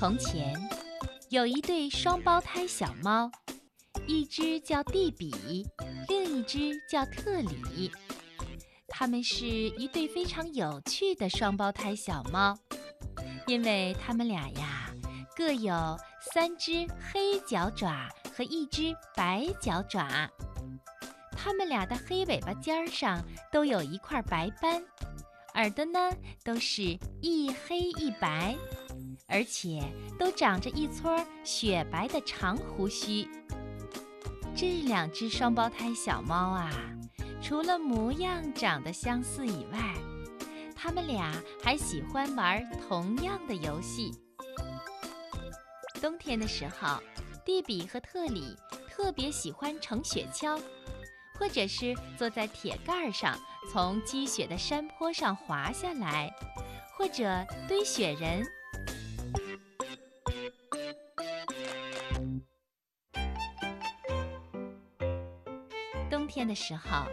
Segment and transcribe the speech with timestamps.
[0.00, 0.58] 从前，
[1.28, 3.30] 有一对双胞胎小猫，
[4.06, 5.66] 一只叫蒂比，
[6.08, 7.92] 另一只叫特里。
[8.88, 12.58] 它们是一对非常有趣的双胞胎小猫，
[13.46, 14.90] 因为它们俩呀，
[15.36, 15.98] 各有
[16.32, 20.08] 三只黑脚爪和一只白脚爪。
[21.32, 23.22] 它们俩的黑尾巴尖上
[23.52, 24.82] 都有一块白斑，
[25.56, 26.00] 耳朵呢
[26.42, 28.56] 都是一黑一白。
[29.30, 29.80] 而且
[30.18, 33.28] 都长着一撮雪白的长胡须。
[34.56, 36.70] 这两只双胞胎小猫啊，
[37.40, 39.78] 除了模样长得相似以外，
[40.74, 44.10] 它们俩还喜欢玩同样的游戏。
[46.02, 47.00] 冬天的时候，
[47.44, 48.56] 蒂比和特里
[48.88, 50.60] 特别喜欢乘雪橇，
[51.38, 53.38] 或者是坐在铁盖上
[53.70, 56.34] 从积雪的山坡上滑下来，
[56.96, 58.44] 或者堆雪人。
[66.30, 67.06] 天的时候，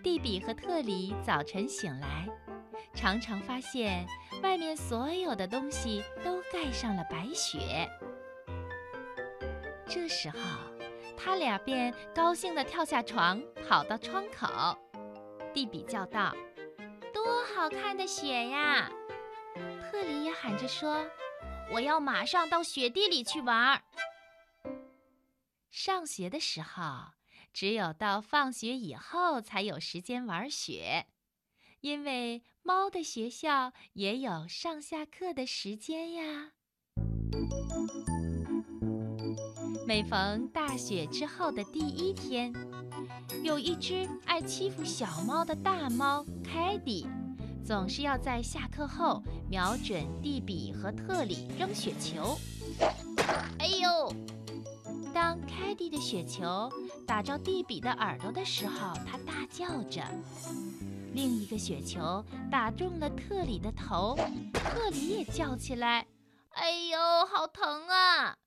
[0.00, 2.28] 蒂比和特里早晨醒来，
[2.94, 4.06] 常常发现
[4.42, 7.90] 外面所有的东西都盖上了白雪。
[9.86, 10.38] 这时候，
[11.16, 14.78] 他俩便高兴地跳下床，跑到窗口。
[15.52, 16.32] 蒂比叫道
[17.12, 18.88] ：“多好看的雪呀！”
[19.90, 21.04] 特里也喊着说
[21.74, 23.82] ：“我要马上到雪地里去玩。”
[25.72, 26.80] 上学的时候。
[27.52, 31.06] 只有到放学以后才有时间玩雪，
[31.80, 36.52] 因为猫的学校也有上下课的时间呀。
[39.86, 42.52] 每逢大雪之后的第一天，
[43.42, 47.08] 有一只爱欺负小猫的大猫凯蒂，
[47.64, 52.38] 总是要在下课后瞄准蒂比和特里扔雪球。
[53.58, 54.14] 哎呦！
[55.12, 56.70] 当凯蒂的雪球
[57.06, 60.04] 打着蒂比的耳朵的时候，他大叫着；
[61.12, 64.16] 另一个雪球打中了特里的头，
[64.54, 66.06] 特里也叫起来
[66.50, 68.38] ：“哎呦，好疼啊！”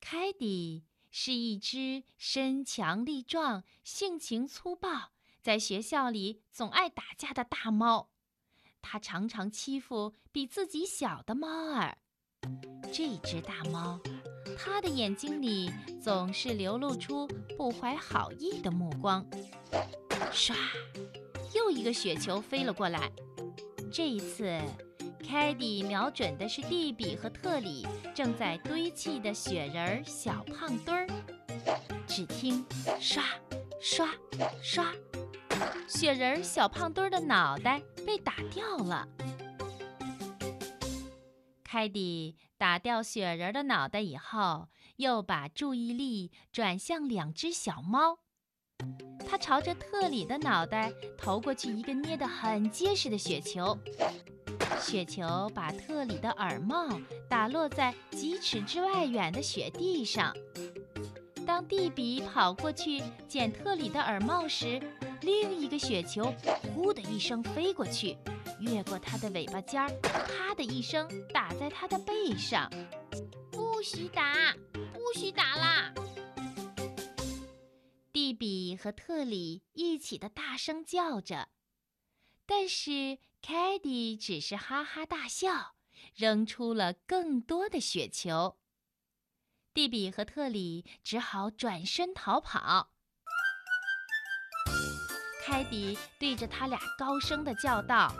[0.00, 8.10] 凯蒂是一只身强力壮、性情粗暴，在学校里总爱打架的大猫，
[8.82, 11.98] 它常常欺负比自己小的猫儿。
[12.92, 14.00] 这只大猫。
[14.56, 15.70] 他的眼睛里
[16.00, 17.26] 总是流露出
[17.56, 19.24] 不怀好意的目光。
[20.32, 20.54] 唰，
[21.54, 23.10] 又一个雪球飞了过来。
[23.90, 24.60] 这一次，
[25.26, 31.06] 凯蒂瞄准的是蒂比和特里正在堆砌的雪人小胖墩儿。
[32.06, 32.64] 只听
[33.00, 33.22] 唰
[33.80, 34.08] 唰
[34.62, 34.84] 唰，
[35.86, 39.06] 雪人小胖墩儿的脑袋被打掉了。
[41.62, 48.18] 凯蒂打掉雪人的脑袋以后，又把注意力转向两只小猫。
[49.24, 53.78] 他朝着特里的脑袋投过去一个捏得很结实的雪球，
[54.80, 56.88] 雪球把特里的耳帽
[57.28, 60.34] 打落在几尺之外远的雪地上。
[61.46, 64.80] 当蒂比跑过去捡特里的耳帽时，
[65.20, 66.34] 另一个雪球
[66.74, 68.18] “呼”的一声飞过去。
[68.60, 72.70] 越过它的尾巴尖儿，啪的一声打在它的背上。
[73.50, 74.54] 不许打，
[74.92, 75.92] 不许打啦！
[78.12, 81.48] 蒂比和特里一起的大声叫着，
[82.46, 85.76] 但是凯蒂只是哈哈大笑，
[86.14, 88.58] 扔出了更多的雪球。
[89.72, 92.90] 蒂比和特里只好转身逃跑。
[95.46, 98.12] 凯蒂对着他俩高声的叫道。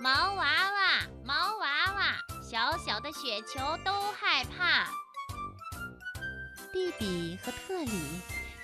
[0.00, 4.88] 毛娃娃，毛娃娃，小小的雪球都害怕。
[6.72, 7.90] 蒂比和特里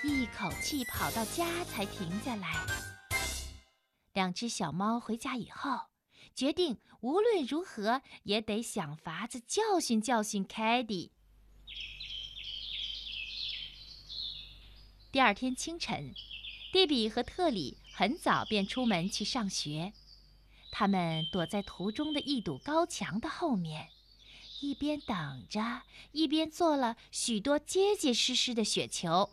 [0.04, 2.54] 一口气跑到家才停下来。
[4.12, 5.86] 两只小猫回家以后，
[6.36, 11.10] 决定无论如何也得想法子教训教训凯蒂。
[15.10, 16.14] 第二天清晨，
[16.72, 19.92] 蒂比和特里很早便出门去上学。
[20.76, 23.91] 他们躲在途中的一堵高墙的后面，
[24.61, 29.31] 一边等着，一边做了许多结结实实的雪球。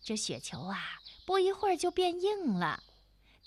[0.00, 2.84] 这雪球啊，不一会儿就变硬了。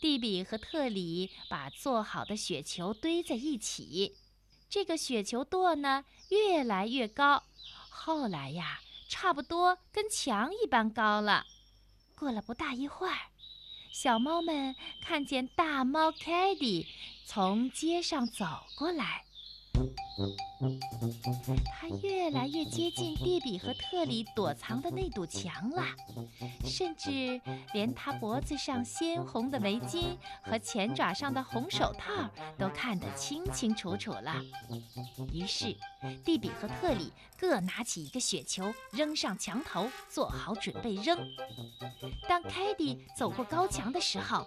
[0.01, 4.17] 蒂比和特里把做好的雪球堆在一起，
[4.69, 7.43] 这个雪球垛呢，越来越高，
[7.89, 11.45] 后来呀，差不多跟墙一般高了。
[12.17, 13.17] 过了不大一会儿。
[13.99, 16.85] 小猫们看见大猫凯蒂
[17.25, 18.45] 从街上走
[18.77, 19.23] 过来，
[21.79, 25.83] 他越来越接近蒂比和特里躲藏的那堵墙了，
[26.65, 27.39] 甚至
[27.73, 34.35] 连他脖子上鲜红的围巾和前爪上的红手套都看得清清楚楚了。
[35.31, 35.75] 于是，
[36.25, 41.17] 蒂比和特里各拿起一个雪球，扔上墙头，做好准备扔。
[42.27, 44.45] 当凯蒂走过高墙的时候，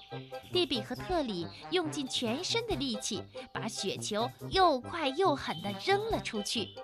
[0.53, 3.23] 蒂比和特里用尽全身的力气，
[3.53, 6.75] 把雪球又快又又狠地扔了出去。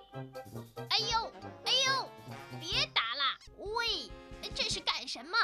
[0.91, 1.33] 哎呦，
[1.65, 2.11] 哎呦，
[2.61, 3.25] 别打了！
[3.57, 4.11] 喂，
[4.55, 5.39] 这是干什么？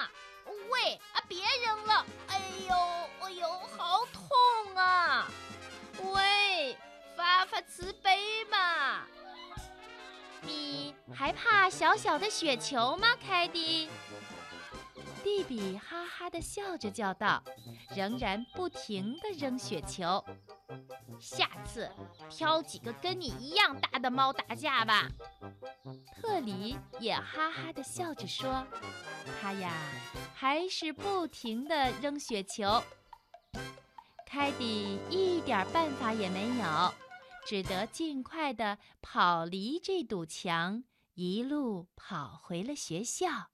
[0.71, 2.07] 喂，啊，别扔了！
[2.29, 2.75] 哎呦，
[3.23, 3.49] 哎呦，
[3.79, 5.27] 好痛啊！
[6.13, 6.77] 喂，
[7.17, 9.07] 发发慈悲嘛！
[10.43, 13.89] 你还怕小小的雪球吗，凯蒂？
[15.25, 17.43] 蒂比哈哈地笑着叫道，
[17.97, 20.23] 仍然不停地扔雪球。
[21.23, 21.89] 下次
[22.29, 25.09] 挑几个跟你一样大的猫打架吧。
[26.17, 28.67] 特里也哈哈地笑着说
[29.41, 29.73] ：“他呀，
[30.35, 32.83] 还是不停地扔雪球。”
[34.27, 36.93] 凯蒂一点办法也没有，
[37.47, 40.83] 只得尽快地跑离这堵墙，
[41.15, 43.51] 一路跑回了学校。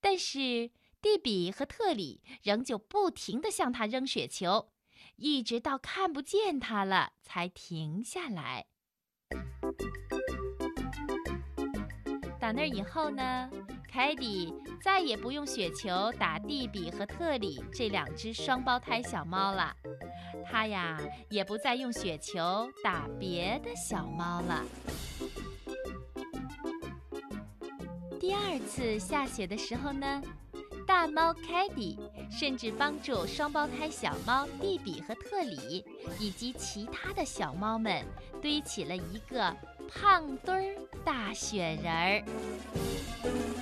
[0.00, 4.72] 但是，蒂比和特里仍旧不停地向他扔雪球，
[5.16, 8.66] 一直到看不见它了才停下来。
[12.40, 13.48] 打那以后呢，
[13.90, 14.52] 凯蒂
[14.82, 19.74] 再也不用雪球打蒂比和特里这两只双胞胎小猫了，
[20.44, 21.00] 他呀
[21.30, 24.62] 也不再用雪球打别的小猫了。
[28.20, 30.22] 第二次下雪的时候呢？
[30.86, 31.98] 大猫凯蒂
[32.30, 35.84] 甚至帮助双胞胎小猫弟弟和特里
[36.18, 38.04] 以及其他的小猫们
[38.42, 39.54] 堆起了一个
[39.88, 43.53] 胖墩儿大雪人儿。